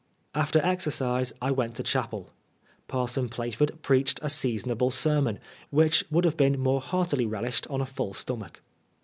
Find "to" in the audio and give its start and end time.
1.75-1.83